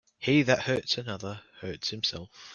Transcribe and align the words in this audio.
He 0.17 0.41
that 0.41 0.63
hurts 0.63 0.97
another, 0.97 1.43
hurts 1.59 1.89
himself. 1.91 2.31